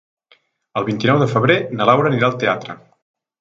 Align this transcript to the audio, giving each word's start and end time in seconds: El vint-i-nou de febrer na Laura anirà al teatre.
El 0.81 0.87
vint-i-nou 0.87 1.19
de 1.23 1.27
febrer 1.33 1.59
na 1.81 1.87
Laura 1.91 2.11
anirà 2.13 2.31
al 2.31 2.41
teatre. 2.47 2.79